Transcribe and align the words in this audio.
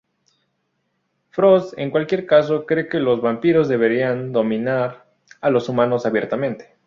Frost, 1.29 1.75
en 1.77 1.91
cualquier 1.91 2.25
caso, 2.25 2.65
cree 2.65 2.89
que 2.89 2.97
los 2.99 3.21
vampiros 3.21 3.67
deberían 3.69 4.31
dominar 4.31 5.05
a 5.41 5.51
los 5.51 5.69
humanos 5.69 6.07
abiertamente. 6.07 6.69